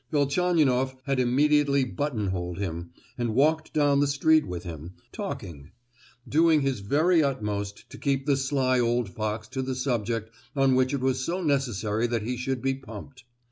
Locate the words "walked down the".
3.35-4.07